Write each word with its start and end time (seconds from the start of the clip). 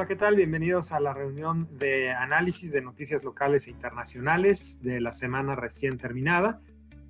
Hola, 0.00 0.08
¿qué 0.08 0.16
tal? 0.16 0.34
Bienvenidos 0.34 0.92
a 0.92 1.00
la 1.00 1.12
reunión 1.12 1.68
de 1.76 2.10
análisis 2.10 2.72
de 2.72 2.80
noticias 2.80 3.22
locales 3.22 3.66
e 3.66 3.70
internacionales 3.70 4.80
de 4.82 4.98
la 4.98 5.12
semana 5.12 5.54
recién 5.56 5.98
terminada. 5.98 6.62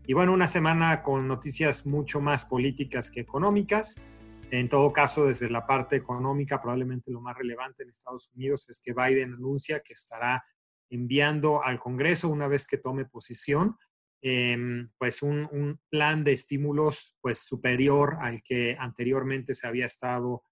Y 0.08 0.12
bueno, 0.12 0.32
una 0.32 0.48
semana 0.48 1.00
con 1.04 1.28
noticias 1.28 1.86
mucho 1.86 2.20
más 2.20 2.46
políticas 2.46 3.12
que 3.12 3.20
económicas. 3.20 4.02
En 4.50 4.68
todo 4.68 4.92
caso, 4.92 5.26
desde 5.26 5.48
la 5.48 5.64
parte 5.64 5.94
económica, 5.94 6.60
probablemente 6.60 7.12
lo 7.12 7.20
más 7.20 7.38
relevante 7.38 7.84
en 7.84 7.90
Estados 7.90 8.28
Unidos 8.34 8.68
es 8.68 8.80
que 8.84 8.92
Biden 8.92 9.34
anuncia 9.34 9.78
que 9.78 9.92
estará 9.92 10.42
enviando 10.90 11.62
al 11.62 11.78
Congreso, 11.78 12.28
una 12.28 12.48
vez 12.48 12.66
que 12.66 12.78
tome 12.78 13.04
posición, 13.04 13.76
em, 14.20 14.90
pues 14.98 15.22
un, 15.22 15.48
un, 15.52 15.78
plan 15.90 16.24
de 16.24 16.32
estímulos 16.32 17.16
pues 17.20 17.38
superior 17.38 18.16
al 18.20 18.42
que 18.42 18.76
anteriormente 18.76 19.54
se 19.54 19.68
había 19.68 19.86
estado 19.86 20.42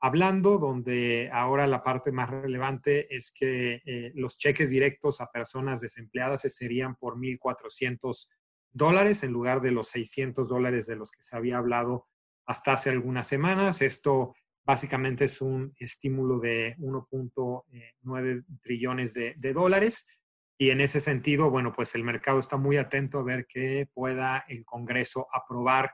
hablando, 0.00 0.58
donde 0.58 1.30
ahora 1.32 1.66
la 1.66 1.82
parte 1.82 2.12
más 2.12 2.30
relevante 2.30 3.14
es 3.14 3.32
que 3.32 3.82
eh, 3.84 4.12
los 4.14 4.38
cheques 4.38 4.70
directos 4.70 5.20
a 5.20 5.30
personas 5.30 5.80
desempleadas 5.80 6.42
serían 6.42 6.96
por 6.96 7.16
1.400 7.16 8.28
dólares 8.70 9.22
en 9.24 9.32
lugar 9.32 9.60
de 9.60 9.72
los 9.72 9.88
600 9.88 10.48
dólares 10.48 10.86
de 10.86 10.96
los 10.96 11.10
que 11.10 11.22
se 11.22 11.36
había 11.36 11.58
hablado 11.58 12.06
hasta 12.46 12.72
hace 12.72 12.90
algunas 12.90 13.26
semanas. 13.26 13.82
Esto 13.82 14.34
básicamente 14.64 15.24
es 15.24 15.40
un 15.40 15.74
estímulo 15.78 16.38
de 16.38 16.76
1.9 16.78 18.44
trillones 18.62 19.14
de, 19.14 19.52
dólares. 19.52 20.20
Y 20.58 20.70
en 20.70 20.80
ese 20.80 21.00
sentido, 21.00 21.50
bueno, 21.50 21.72
pues 21.72 21.94
el 21.94 22.04
mercado 22.04 22.38
está 22.38 22.56
muy 22.56 22.76
atento 22.76 23.20
a 23.20 23.22
ver 23.22 23.46
que 23.46 23.88
pueda 23.92 24.44
el 24.48 24.64
Congreso 24.64 25.26
aprobar 25.32 25.92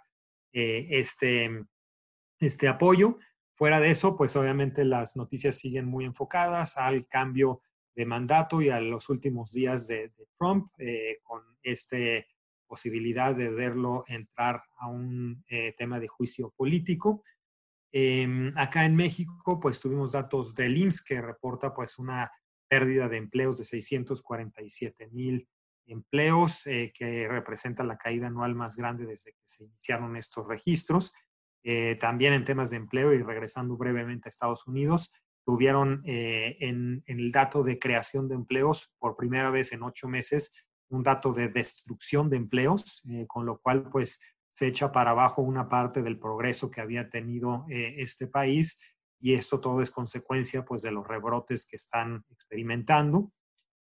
eh, 0.52 0.88
este, 0.90 1.50
este 2.38 2.68
apoyo. 2.68 3.18
Fuera 3.56 3.80
de 3.80 3.90
eso, 3.90 4.16
pues 4.16 4.34
obviamente 4.36 4.84
las 4.84 5.16
noticias 5.16 5.56
siguen 5.56 5.86
muy 5.86 6.04
enfocadas 6.04 6.76
al 6.76 7.06
cambio 7.06 7.60
de 7.94 8.06
mandato 8.06 8.60
y 8.60 8.70
a 8.70 8.80
los 8.80 9.08
últimos 9.08 9.52
días 9.52 9.86
de, 9.86 10.12
Trump, 10.36 10.72
eh, 10.78 11.18
con 11.22 11.42
esta 11.62 11.96
posibilidad 12.66 13.34
de 13.34 13.50
verlo 13.50 14.02
entrar 14.08 14.64
a 14.78 14.88
un 14.88 15.44
eh, 15.48 15.72
tema 15.78 16.00
de 16.00 16.08
juicio 16.08 16.52
político. 16.56 17.22
Em, 17.92 18.52
acá 18.56 18.84
en 18.84 18.96
México, 18.96 19.60
pues 19.60 19.80
tuvimos 19.80 20.12
datos 20.12 20.56
del 20.56 20.76
IMSS 20.76 21.04
que 21.04 21.20
reporta 21.20 21.72
pues 21.72 21.98
una 22.00 22.28
pérdida 22.66 23.08
de 23.08 23.18
empleos 23.18 23.58
de 23.58 23.64
647 23.64 25.08
mil 25.12 25.48
empleos, 25.86 26.66
eh, 26.66 26.92
que 26.92 27.28
representa 27.28 27.84
la 27.84 27.96
caída 27.96 28.26
anual 28.26 28.54
más 28.54 28.74
grande 28.74 29.06
desde 29.06 29.32
que 29.32 29.42
se 29.44 29.64
iniciaron 29.64 30.16
estos 30.16 30.46
registros. 30.48 31.12
Eh, 31.66 31.96
también 31.98 32.34
en 32.34 32.44
temas 32.44 32.70
de 32.70 32.76
empleo 32.76 33.14
y 33.14 33.22
regresando 33.22 33.76
brevemente 33.76 34.28
a 34.28 34.30
Estados 34.30 34.66
Unidos, 34.66 35.24
tuvieron 35.46 36.02
eh, 36.04 36.58
en, 36.60 37.02
el 37.06 37.32
dato 37.32 37.62
de 37.62 37.78
creación 37.78 38.28
de 38.28 38.34
empleos 38.34 38.94
por 38.98 39.16
primera 39.16 39.50
vez 39.50 39.72
en 39.72 39.82
ocho 39.82 40.08
meses 40.08 40.66
un 40.90 41.02
dato 41.02 41.32
de 41.32 41.48
destrucción 41.48 42.28
de 42.28 42.36
empleos, 42.36 43.02
eh, 43.10 43.24
con 43.26 43.46
lo 43.46 43.58
cual 43.58 43.88
pues 43.90 44.20
se 44.50 44.68
echa 44.68 44.92
para 44.92 45.10
abajo 45.10 45.42
una 45.42 45.68
parte 45.68 46.02
del 46.02 46.18
progreso 46.18 46.70
que 46.70 46.80
había 46.80 47.08
tenido 47.08 47.64
este 47.68 48.28
país 48.28 48.78
y 49.18 49.34
esto 49.34 49.58
todo 49.58 49.80
es 49.80 49.90
consecuencia 49.90 50.64
pues 50.64 50.82
de 50.82 50.92
los 50.92 51.04
rebrotes 51.08 51.66
que 51.66 51.74
están 51.74 52.24
experimentando. 52.30 53.32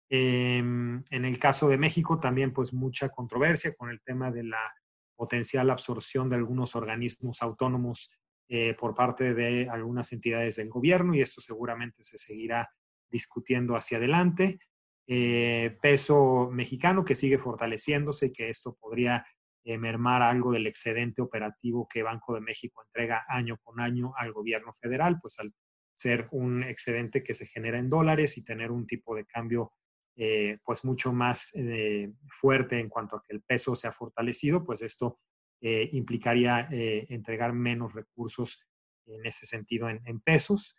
Em, 0.08 1.02
en 1.10 1.24
el 1.24 1.38
caso 1.38 1.68
de 1.68 1.78
México 1.78 2.20
también 2.20 2.52
pues 2.52 2.72
mucha 2.74 3.08
controversia 3.08 3.74
con 3.74 3.88
el 3.90 4.00
tema 4.02 4.30
de 4.30 4.44
la 4.44 4.72
potencial 5.16 5.70
absorción 5.70 6.28
de 6.28 6.36
algunos 6.36 6.74
organismos 6.74 7.42
autónomos 7.42 8.12
eh, 8.48 8.74
por 8.74 8.94
parte 8.94 9.34
de 9.34 9.68
algunas 9.70 10.12
entidades 10.12 10.56
del 10.56 10.68
gobierno 10.68 11.14
y 11.14 11.20
esto 11.20 11.40
seguramente 11.40 12.02
se 12.02 12.18
seguirá 12.18 12.70
discutiendo 13.10 13.76
hacia 13.76 13.98
adelante. 13.98 14.58
Eh, 15.06 15.76
peso 15.80 16.48
mexicano 16.52 17.04
que 17.04 17.14
sigue 17.14 17.38
fortaleciéndose 17.38 18.26
y 18.26 18.32
que 18.32 18.48
esto 18.48 18.76
podría 18.80 19.24
eh, 19.64 19.78
mermar 19.78 20.22
algo 20.22 20.52
del 20.52 20.66
excedente 20.66 21.22
operativo 21.22 21.86
que 21.88 22.02
Banco 22.02 22.34
de 22.34 22.40
México 22.40 22.82
entrega 22.84 23.24
año 23.28 23.58
con 23.62 23.80
año 23.80 24.12
al 24.16 24.32
gobierno 24.32 24.72
federal, 24.74 25.18
pues 25.20 25.38
al 25.38 25.50
ser 25.94 26.28
un 26.32 26.62
excedente 26.64 27.22
que 27.22 27.34
se 27.34 27.46
genera 27.46 27.78
en 27.78 27.88
dólares 27.88 28.36
y 28.38 28.44
tener 28.44 28.72
un 28.72 28.86
tipo 28.86 29.14
de 29.14 29.24
cambio 29.24 29.72
eh, 30.14 30.58
pues 30.62 30.84
mucho 30.84 31.10
más 31.12 31.52
eh, 31.54 32.12
fuerte 32.28 32.78
en 32.78 32.90
cuanto 32.90 33.16
a 33.16 33.22
que 33.22 33.34
el 33.34 33.40
peso 33.40 33.74
se 33.74 33.88
ha 33.88 33.92
fortalecido, 33.92 34.64
pues 34.64 34.82
esto 34.82 35.18
eh, 35.60 35.88
implicaría 35.92 36.68
entregar 36.70 37.52
menos 37.52 37.94
recursos 37.94 38.66
en 39.06 39.24
ese 39.24 39.46
sentido 39.46 39.88
en, 39.88 40.20
pesos. 40.20 40.76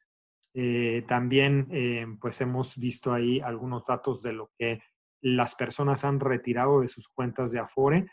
también 1.08 2.18
pues 2.20 2.42
hemos 2.42 2.78
visto 2.78 3.14
ahí 3.14 3.40
algunos 3.40 3.86
datos 3.86 4.22
de 4.22 4.34
lo 4.34 4.52
que 4.58 4.82
las 5.22 5.56
personas 5.56 6.04
han 6.04 6.20
retirado 6.20 6.82
de 6.82 6.88
sus 6.88 7.08
cuentas 7.08 7.52
de 7.52 7.60
Afore, 7.60 8.06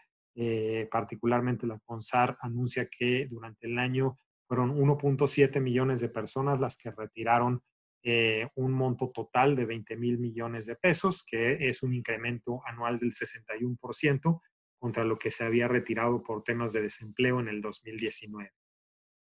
particularmente 0.90 1.66
la 1.66 1.80
CONSAR 1.84 2.38
anuncia 2.40 2.86
que 2.86 3.26
durante 3.28 3.66
el 3.66 3.78
año 3.78 4.16
fueron 4.46 4.76
1.7 4.76 5.60
millones 5.60 6.00
de 6.00 6.08
personas 6.08 6.60
las 6.60 6.76
que 6.76 6.90
retiraron 6.92 7.62
eh, 8.02 8.48
un 8.54 8.72
monto 8.72 9.10
total 9.10 9.56
de 9.56 9.66
20 9.66 9.96
mil 9.96 10.18
millones 10.18 10.66
de 10.66 10.76
pesos, 10.76 11.22
que 11.22 11.68
es 11.68 11.82
un 11.82 11.94
incremento 11.94 12.60
anual 12.66 12.98
del 12.98 13.10
61% 13.10 14.40
contra 14.78 15.04
lo 15.04 15.18
que 15.18 15.30
se 15.30 15.44
había 15.44 15.68
retirado 15.68 16.22
por 16.22 16.42
temas 16.42 16.72
de 16.72 16.82
desempleo 16.82 17.40
en 17.40 17.48
el 17.48 17.60
2019. 17.60 18.52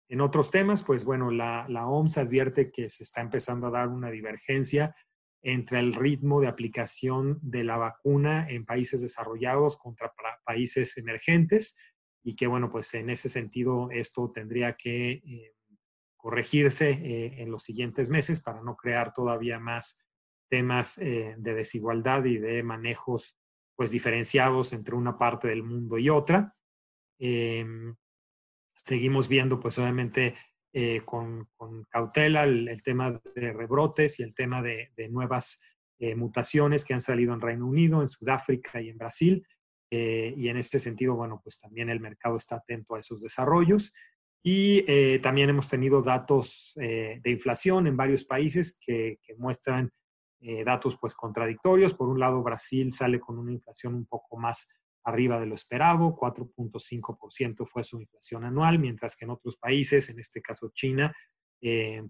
En 0.08 0.20
otros 0.20 0.50
temas, 0.50 0.82
pues 0.82 1.04
bueno, 1.04 1.30
la, 1.30 1.66
la 1.68 1.86
OMS 1.86 2.18
advierte 2.18 2.70
que 2.70 2.88
se 2.88 3.02
está 3.02 3.20
empezando 3.20 3.66
a 3.66 3.70
dar 3.70 3.88
una 3.88 4.10
divergencia 4.10 4.94
entre 5.42 5.78
el 5.80 5.94
ritmo 5.94 6.40
de 6.40 6.48
aplicación 6.48 7.38
de 7.42 7.64
la 7.64 7.76
vacuna 7.76 8.48
en 8.48 8.64
países 8.64 9.00
desarrollados 9.00 9.78
contra 9.78 10.12
países 10.44 10.96
emergentes 10.98 11.76
y 12.22 12.36
que 12.36 12.46
bueno, 12.46 12.70
pues 12.70 12.92
en 12.94 13.10
ese 13.10 13.28
sentido 13.28 13.88
esto 13.90 14.30
tendría 14.30 14.74
que 14.74 15.12
eh, 15.12 15.54
corregirse 16.20 16.90
eh, 16.90 17.42
en 17.42 17.50
los 17.50 17.62
siguientes 17.62 18.10
meses 18.10 18.40
para 18.40 18.62
no 18.62 18.76
crear 18.76 19.12
todavía 19.12 19.58
más 19.58 20.06
temas 20.50 20.98
eh, 20.98 21.34
de 21.38 21.54
desigualdad 21.54 22.24
y 22.24 22.38
de 22.38 22.62
manejos 22.62 23.38
pues 23.76 23.92
diferenciados 23.92 24.72
entre 24.72 24.94
una 24.94 25.16
parte 25.16 25.48
del 25.48 25.62
mundo 25.62 25.96
y 25.96 26.10
otra. 26.10 26.54
Em, 27.18 27.94
seguimos 28.74 29.28
viendo 29.28 29.58
pues 29.58 29.78
obviamente 29.78 30.34
eh, 30.72 31.02
con, 31.04 31.48
cautela 31.88 32.44
el, 32.44 32.82
tema 32.82 33.20
de 33.34 33.52
rebrotes 33.52 34.20
y 34.20 34.22
el 34.22 34.34
tema 34.34 34.62
de, 34.62 34.92
de 34.96 35.08
nuevas 35.08 35.62
mutaciones 36.16 36.86
que 36.86 36.94
han 36.94 37.02
salido 37.02 37.34
en 37.34 37.42
Reino 37.42 37.66
Unido, 37.66 38.00
en 38.00 38.08
Sudáfrica 38.08 38.80
y 38.80 38.88
en 38.88 38.96
Brasil. 38.96 39.46
y 39.90 40.48
en 40.48 40.56
este 40.56 40.78
sentido, 40.78 41.14
bueno, 41.14 41.42
pues 41.42 41.60
también 41.60 41.90
el 41.90 42.00
mercado 42.00 42.38
está 42.38 42.56
atento 42.56 42.94
a 42.94 43.00
esos 43.00 43.20
desarrollos. 43.20 43.92
Y 44.42 44.84
eh, 44.90 45.18
también 45.18 45.50
hemos 45.50 45.68
tenido 45.68 46.02
datos 46.02 46.72
eh, 46.80 47.20
de 47.22 47.30
inflación 47.30 47.86
en 47.86 47.96
varios 47.96 48.24
países 48.24 48.78
que, 48.80 49.18
muestran 49.36 49.90
eh, 50.40 50.64
datos 50.64 50.96
pues 50.98 51.14
contradictorios. 51.14 51.94
Por 51.94 52.08
un 52.08 52.18
lado, 52.18 52.42
Brasil 52.42 52.90
sale 52.92 53.20
con 53.20 53.38
una 53.38 53.52
inflación 53.52 53.94
un 53.94 54.06
poco 54.06 54.38
más 54.38 54.68
arriba 55.04 55.40
de 55.40 55.46
lo 55.46 55.54
esperado, 55.54 56.14
4.5% 56.14 57.66
fue 57.66 57.82
su 57.82 58.00
inflación 58.00 58.44
anual, 58.44 58.78
mientras 58.78 59.16
que 59.16 59.24
en 59.24 59.30
otros 59.30 59.56
países, 59.56 60.10
en 60.10 60.18
este 60.18 60.42
caso 60.42 60.70
China, 60.74 61.14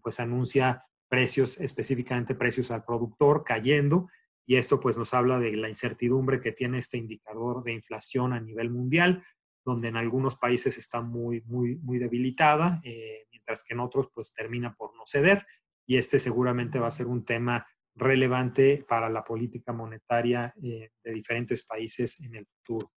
pues 0.03 0.19
anuncia 0.19 0.85
precios, 1.09 1.61
específicamente 1.61 2.35
precios 2.35 2.73
al 2.73 2.85
productor, 2.85 3.45
cayendo. 3.45 4.09
Y 4.45 4.57
esto 4.57 4.81
pues 4.81 4.99
nos 4.99 5.15
habla 5.15 5.39
de 5.39 5.55
la 5.55 5.69
incertidumbre 5.69 6.41
que 6.41 6.51
tiene 6.51 6.79
este 6.79 6.99
indicador 6.99 7.63
de 7.63 7.75
inflación 7.75 8.33
a 8.33 8.41
nivel 8.41 8.71
mundial 8.71 9.23
donde 9.65 9.89
en 9.89 9.97
algunos 9.97 10.37
países 10.37 10.79
está 10.79 11.03
muy, 11.03 11.43
muy, 11.43 11.77
muy 11.77 11.99
debilitada, 11.99 12.81
eh, 12.85 13.27
mientras 13.31 13.63
que 13.65 13.75
en 13.75 13.81
otros 13.81 14.09
pues 14.15 14.33
termina 14.33 14.75
por 14.75 14.95
no 14.97 15.03
ceder 15.05 15.47
y 15.87 15.97
este 15.97 16.19
seguramente 16.19 16.79
va 16.79 16.89
a 16.89 16.93
ser 16.93 17.07
un 17.07 17.25
tema 17.25 17.67
relevante 17.95 18.85
para 18.89 19.11
la 19.11 19.25
política 19.25 19.73
monetaria 19.73 20.55
eh, 20.63 20.91
de 21.03 21.13
diferentes 21.13 21.65
países 21.65 22.21
en 22.21 22.35
el 22.37 22.47
futuro. 22.47 22.93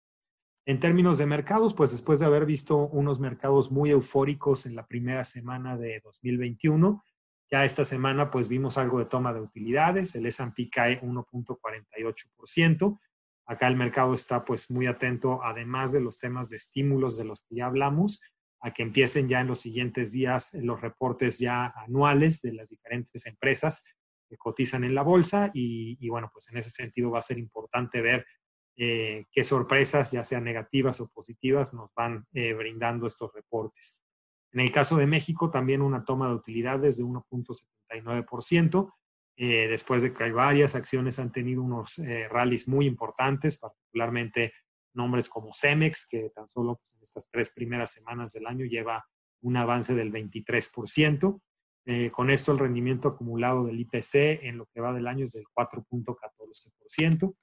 En 0.65 0.79
términos 0.79 1.17
de 1.17 1.25
mercados, 1.25 1.73
pues 1.73 1.91
después 1.91 2.19
de 2.19 2.25
haber 2.25 2.45
visto 2.45 2.87
unos 2.87 3.19
mercados 3.19 3.71
muy 3.71 3.89
eufóricos 3.89 4.65
en 4.65 4.75
la 4.75 4.87
primera 4.87 5.25
semana 5.25 5.75
de 5.75 5.99
2021, 6.03 7.03
ya 7.51 7.65
esta 7.65 7.83
semana 7.83 8.31
pues 8.31 8.47
vimos 8.47 8.77
algo 8.77 8.99
de 8.99 9.05
toma 9.05 9.33
de 9.33 9.41
utilidades, 9.41 10.15
el 10.15 10.25
S&P 10.25 10.69
cae 10.69 11.01
1.48%, 11.01 12.99
Acá 13.45 13.67
el 13.67 13.75
mercado 13.75 14.13
está 14.13 14.45
pues 14.45 14.71
muy 14.71 14.87
atento, 14.87 15.43
además 15.43 15.91
de 15.91 16.01
los 16.01 16.17
temas 16.17 16.49
de 16.49 16.55
estímulos 16.55 17.17
de 17.17 17.25
los 17.25 17.45
que 17.45 17.55
ya 17.55 17.65
hablamos, 17.65 18.21
a 18.61 18.71
que 18.71 18.83
empiecen 18.83 19.27
ya 19.27 19.41
en 19.41 19.47
los 19.47 19.59
siguientes 19.59 20.13
días 20.13 20.53
los 20.61 20.79
reportes 20.79 21.39
ya 21.39 21.67
anuales 21.75 22.41
de 22.41 22.53
las 22.53 22.69
diferentes 22.69 23.25
empresas 23.25 23.83
que 24.29 24.37
cotizan 24.37 24.85
en 24.85 24.95
la 24.95 25.03
bolsa 25.03 25.51
y, 25.53 26.07
bueno, 26.07 26.29
pues 26.31 26.49
en 26.49 26.57
ese 26.57 26.69
sentido 26.69 27.11
va 27.11 27.19
a 27.19 27.23
ser 27.23 27.37
importante 27.37 28.01
ver 28.01 28.25
eh, 28.77 29.25
qué 29.31 29.43
sorpresas, 29.43 30.11
ya 30.11 30.23
sean 30.23 30.45
negativas 30.45 31.01
o 31.01 31.09
positivas, 31.09 31.73
nos 31.73 31.91
van 31.93 32.25
eh, 32.33 32.53
brindando 32.53 33.05
estos 33.05 33.33
reportes. 33.33 34.01
En 34.53 34.61
el 34.61 34.71
caso 34.71 34.95
de 34.95 35.07
México, 35.07 35.49
también 35.51 35.81
una 35.81 36.05
toma 36.05 36.29
de 36.29 36.35
utilidades 36.35 36.97
de 36.97 37.03
1.79%, 37.03 38.93
eh, 39.35 39.67
después 39.67 40.03
de 40.03 40.13
que 40.13 40.31
varias 40.31 40.75
acciones 40.75 41.17
han 41.19 41.31
tenido 41.31 41.63
unos 41.63 41.97
eh, 41.99 42.27
rallies 42.29 42.67
muy 42.67 42.85
importantes, 42.85 43.57
particularmente 43.57 44.53
nombres 44.93 45.27
como 45.27 45.51
Cemex, 45.53 46.07
que 46.07 46.29
tan 46.35 46.47
solo 46.47 46.75
pues, 46.75 46.93
en 46.93 47.01
estas 47.01 47.29
tres 47.31 47.49
primeras 47.49 47.91
semanas 47.91 48.33
del 48.33 48.45
año 48.45 48.65
lleva 48.65 49.05
un 49.41 49.57
avance 49.57 49.95
del 49.95 50.11
23%. 50.11 51.41
Eh, 51.85 52.11
con 52.11 52.29
esto 52.29 52.51
el 52.51 52.59
rendimiento 52.59 53.09
acumulado 53.09 53.65
del 53.65 53.79
IPC 53.79 54.43
en 54.43 54.57
lo 54.57 54.67
que 54.67 54.79
va 54.79 54.93
del 54.93 55.07
año 55.07 55.25
es 55.25 55.33
del 55.33 55.45
4.14%. 55.53 57.35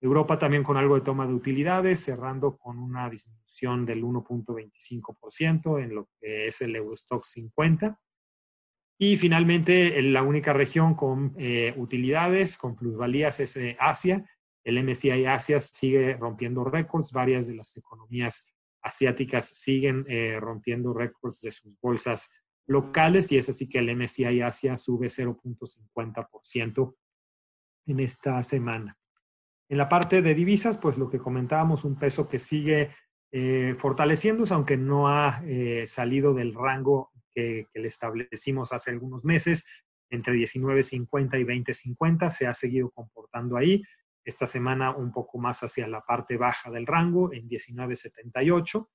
Europa 0.00 0.38
también 0.38 0.62
con 0.62 0.76
algo 0.76 0.94
de 0.96 1.02
toma 1.02 1.26
de 1.26 1.34
utilidades, 1.34 2.00
cerrando 2.00 2.56
con 2.56 2.78
una 2.78 3.08
disminución 3.08 3.86
del 3.86 4.02
1.25% 4.02 5.82
en 5.82 5.94
lo 5.94 6.08
que 6.20 6.46
es 6.46 6.60
el 6.60 6.74
Eurostock 6.74 7.24
50. 7.24 8.00
Y 9.04 9.16
finalmente, 9.16 10.00
la 10.00 10.22
única 10.22 10.52
región 10.52 10.94
con 10.94 11.34
eh, 11.36 11.74
utilidades, 11.76 12.56
con 12.56 12.76
plusvalías, 12.76 13.40
es 13.40 13.56
eh, 13.56 13.76
Asia. 13.80 14.24
El 14.62 14.80
MSCI 14.80 15.26
Asia 15.26 15.58
sigue 15.58 16.14
rompiendo 16.14 16.62
récords. 16.62 17.10
Varias 17.10 17.48
de 17.48 17.56
las 17.56 17.76
economías 17.76 18.54
asiáticas 18.80 19.48
siguen 19.48 20.04
eh, 20.06 20.38
rompiendo 20.38 20.94
récords 20.94 21.40
de 21.40 21.50
sus 21.50 21.76
bolsas 21.80 22.30
locales 22.68 23.32
y 23.32 23.38
es 23.38 23.48
así 23.48 23.68
que 23.68 23.80
el 23.80 23.96
MSCI 23.96 24.40
Asia 24.40 24.76
sube 24.76 25.08
0.50% 25.08 26.94
en 27.86 27.98
esta 27.98 28.40
semana. 28.44 28.96
En 29.68 29.78
la 29.78 29.88
parte 29.88 30.22
de 30.22 30.32
divisas, 30.32 30.78
pues 30.78 30.96
lo 30.96 31.08
que 31.08 31.18
comentábamos, 31.18 31.84
un 31.84 31.98
peso 31.98 32.28
que 32.28 32.38
sigue 32.38 32.90
fortaleciéndose, 33.78 34.52
aunque 34.54 34.76
no 34.76 35.08
ha 35.08 35.42
salido 35.86 36.34
del 36.34 36.54
rango 36.54 37.11
que, 37.34 37.66
le 37.74 37.88
establecimos 37.88 38.72
hace 38.72 38.90
algunos 38.90 39.24
meses, 39.24 39.66
entre 40.10 40.34
19.50 40.34 41.40
y 41.40 41.44
20.50, 41.44 42.30
se 42.30 42.46
ha 42.46 42.54
seguido 42.54 42.90
comportando 42.90 43.56
ahí. 43.56 43.82
Esta 44.24 44.46
semana 44.46 44.94
un 44.94 45.10
poco 45.10 45.38
más 45.38 45.62
hacia 45.62 45.88
la 45.88 46.02
parte 46.02 46.36
baja 46.36 46.70
del 46.70 46.86
rango, 46.86 47.32
en 47.32 47.48
19.78. 47.48 48.88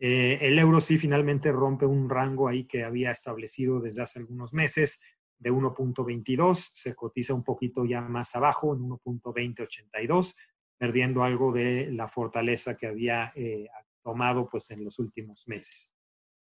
Eh, 0.00 0.38
el 0.40 0.58
euro 0.58 0.80
sí 0.80 0.98
finalmente 0.98 1.52
rompe 1.52 1.86
un 1.86 2.08
rango 2.08 2.48
ahí 2.48 2.64
que 2.64 2.84
había 2.84 3.10
establecido 3.10 3.80
desde 3.80 4.02
hace 4.02 4.18
algunos 4.18 4.52
meses 4.52 5.00
de 5.38 5.52
1.22, 5.52 6.70
se 6.72 6.94
cotiza 6.94 7.34
un 7.34 7.44
poquito 7.44 7.84
ya 7.84 8.00
más 8.00 8.34
abajo, 8.34 8.74
en 8.74 8.80
1.2082, 8.80 10.36
perdiendo 10.78 11.22
algo 11.22 11.52
de 11.52 11.90
la 11.92 12.08
fortaleza 12.08 12.76
que 12.76 12.86
había 12.86 13.32
eh, 13.34 13.68
tomado 14.02 14.48
pues 14.48 14.70
en 14.70 14.84
los 14.84 14.98
últimos 14.98 15.46
meses. 15.46 15.94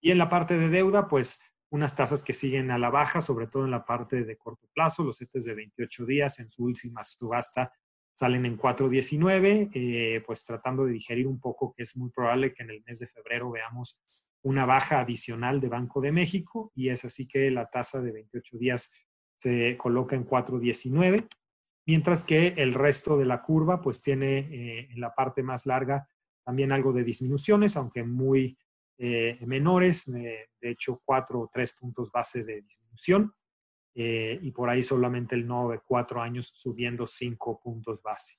Y 0.02 0.12
en 0.12 0.18
la 0.18 0.30
parte 0.30 0.58
de 0.58 0.70
deuda, 0.70 1.08
pues 1.08 1.40
unas 1.70 1.96
tasas 1.96 2.24
que 2.24 2.34
siguen 2.34 2.72
a 2.72 2.78
la 2.78 2.90
baja, 2.90 3.22
sobre 3.22 3.48
todo 3.48 3.66
en 3.66 3.72
la 3.72 3.86
parte 3.86 4.24
de 4.24 4.38
corto 4.38 4.68
plazo, 4.74 5.04
los 5.04 5.18
CETES 5.18 5.46
de 5.46 5.56
28 5.56 6.06
días 6.06 6.40
en 6.40 6.50
su 6.50 6.64
última 6.64 7.04
subasta 7.04 7.72
salen 8.14 8.48
en 8.48 8.58
4.19, 8.58 9.70
eh, 9.74 10.24
pues 10.26 10.44
tratando 10.44 10.86
de 10.86 10.94
digerir 10.94 11.28
un 11.28 11.40
poco 11.40 11.72
que 11.76 11.84
es 11.84 11.96
muy 11.96 12.10
probable 12.10 12.52
que 12.52 12.64
en 12.64 12.72
el 12.72 12.84
mes 12.84 12.98
de 12.98 13.06
febrero 13.06 13.52
veamos 13.52 14.02
una 14.42 14.66
baja 14.66 15.02
adicional 15.02 15.60
de 15.60 15.70
Banco 15.70 16.02
de 16.02 16.12
México 16.12 16.72
y 16.74 16.90
es 16.90 17.06
así 17.06 17.28
que 17.28 17.52
la 17.52 17.70
tasa 17.70 18.02
de 18.02 18.12
28 18.12 18.58
días 18.58 18.92
se 19.36 19.78
coloca 19.78 20.16
en 20.16 20.26
4.19, 20.26 21.28
mientras 21.86 22.24
que 22.24 22.56
el 22.58 22.74
resto 22.74 23.18
de 23.18 23.26
la 23.26 23.44
curva 23.44 23.82
pues 23.82 24.02
tiene 24.02 24.40
eh, 24.40 24.88
en 24.90 25.00
la 25.00 25.14
parte 25.14 25.44
más 25.44 25.68
larga 25.68 26.08
también 26.44 26.72
algo 26.72 26.94
de 26.94 27.04
disminuciones, 27.04 27.78
aunque 27.78 28.04
muy 28.04 28.58
eh, 28.98 29.38
menores, 29.46 30.12
de 30.12 30.50
hecho 30.62 31.02
4 31.06 31.40
o 31.40 31.50
3 31.52 31.74
puntos 31.74 32.12
base 32.12 32.44
de 32.44 32.62
disminución 32.62 33.34
eh, 34.00 34.40
y 34.44 34.52
por 34.52 34.70
ahí 34.70 34.84
solamente 34.84 35.34
el 35.34 35.48
nodo 35.48 35.72
de 35.72 35.80
4 35.80 36.22
años 36.22 36.52
subiendo 36.54 37.08
5 37.08 37.60
puntos 37.60 38.00
base. 38.04 38.36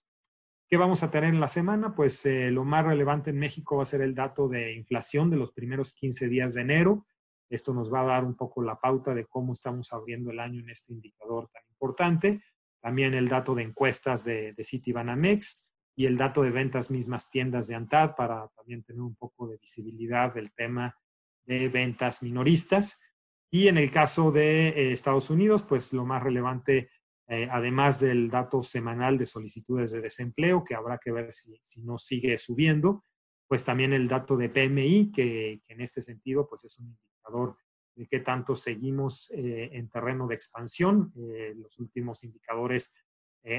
¿Qué 0.69 0.77
vamos 0.77 1.03
a 1.03 1.11
tener 1.11 1.35
en 1.35 1.41
la 1.41 1.49
semana? 1.49 1.97
Pues 1.97 2.25
eh, 2.27 2.53
lo 2.53 2.65
más 2.65 2.85
relevante 2.85 3.31
en 3.31 3.39
México 3.39 3.77
va 3.77 3.83
a 3.83 3.87
ser 3.87 4.03
el 4.03 4.15
dato 4.15 4.49
de 4.49 4.73
inflación 4.75 5.31
de 5.31 5.37
los 5.37 5.51
primeros 5.51 5.93
15 5.95 6.29
días 6.29 6.55
de 6.55 6.61
enero. 6.61 7.07
Esto 7.51 7.75
nos 7.75 7.93
va 7.93 8.03
a 8.03 8.07
dar 8.07 8.25
un 8.25 8.37
poco 8.37 8.63
la 8.63 8.79
pauta 8.79 9.15
de 9.15 9.25
cómo 9.27 9.53
estamos 9.53 9.93
abriendo 9.93 10.31
el 10.31 10.39
año 10.39 10.61
en 10.61 10.69
este 10.69 10.93
indicador 10.93 11.49
tan 11.53 11.63
importante. 11.71 12.41
También 12.81 13.15
el 13.15 13.27
dato 13.27 13.55
de 13.55 13.65
encuestas 13.65 14.25
de, 14.25 14.53
de 14.53 14.63
Citibanamex 14.65 15.68
y 15.99 16.07
el 16.07 16.17
dato 16.17 16.43
de 16.43 16.53
ventas 16.53 16.93
mismas 16.93 17.29
tiendas 17.29 17.67
de 17.67 17.75
ANTAD 17.75 18.15
para 18.15 18.47
también 18.57 18.85
tener 18.85 19.03
un 19.03 19.17
poco 19.17 19.49
de 19.49 19.57
visibilidad 19.57 20.33
del 20.33 20.53
tema 20.53 20.97
de 21.45 21.69
ventas 21.69 22.23
minoristas. 22.23 23.03
Y 23.51 23.67
en 23.67 23.79
el 23.79 23.91
caso 23.91 24.31
de 24.31 24.69
eh, 24.69 24.93
Estados 24.93 25.29
Unidos, 25.29 25.65
pues 25.65 25.93
lo 25.93 26.07
más 26.07 26.23
relevante 26.23 26.89
eh, 27.27 27.49
además 27.51 27.99
del 27.99 28.31
dato 28.31 28.63
semanal 28.63 29.19
de 29.19 29.27
solicitudes 29.27 29.91
de 29.91 30.01
desempleo, 30.01 30.63
que 30.63 30.77
habrá 30.77 30.99
que 30.99 31.11
ver 31.11 31.33
si, 31.33 31.83
no 31.83 31.99
sigue 31.99 32.39
subiendo, 32.39 33.03
pues 33.49 33.65
también 33.65 33.93
el 33.93 34.07
dato 34.07 34.37
de 34.37 34.51
PMI, 34.51 35.11
que, 35.11 35.63
en 35.67 35.81
este 35.81 36.01
sentido 36.01 36.49
pues 36.49 36.65
es 36.65 36.79
un 36.79 36.87
indicador 36.87 37.57
de 37.97 38.07
qué 38.07 38.21
tanto 38.21 38.55
seguimos 38.55 39.33
eh, 39.33 39.71
en 39.73 39.91
terreno 39.91 40.29
de 40.29 40.37
expansión. 40.37 41.13
Eh, 41.17 41.55
los 41.57 41.77
últimos 41.81 42.23
indicadores 42.23 42.95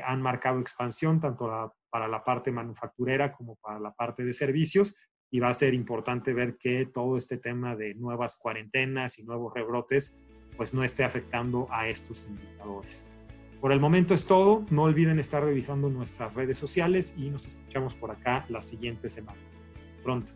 han 0.04 0.22
marcado 0.22 0.60
expansión 0.60 1.20
tanto 1.20 1.74
para 1.90 2.08
la 2.08 2.24
parte 2.24 2.52
manufacturera 2.52 3.32
como 3.32 3.56
para 3.56 3.80
la 3.80 3.92
parte 3.92 4.24
de 4.24 4.34
servicios 4.34 4.96
y 5.32 5.40
va 5.40 5.50
a 5.50 5.54
ser 5.54 5.74
importante 5.74 6.34
ver 6.34 6.58
que 6.58 6.86
todo 6.86 7.18
este 7.18 7.38
tema 7.38 7.76
de 7.76 7.96
nuevas 7.96 8.38
cuarentenas 8.38 9.20
y 9.20 9.24
nuevos 9.24 9.54
rebrotes 9.54 10.24
pues 10.58 10.74
no 10.74 10.84
esté 10.84 11.04
afectando 11.04 11.68
a 11.72 11.88
estos 11.88 12.26
indicadores. 12.26 13.08
Por 13.62 13.72
el 13.72 13.80
momento 13.80 14.14
es 14.14 14.26
todo. 14.26 14.66
No 14.70 14.84
olviden 14.84 15.20
estar 15.20 15.44
revisando 15.44 15.90
nuestras 15.90 16.34
redes 16.34 16.58
sociales 16.58 17.16
y 17.18 17.30
nos 17.30 17.46
escuchamos 17.46 17.94
por 17.94 18.12
acá 18.12 18.46
la 18.50 18.62
siguiente 18.62 19.10
semana. 19.10 19.40
Pronto. 20.04 20.34